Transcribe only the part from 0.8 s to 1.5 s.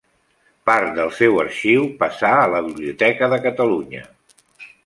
del seu